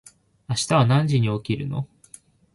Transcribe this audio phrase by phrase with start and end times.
[0.49, 1.87] 明日は何時に起きるの？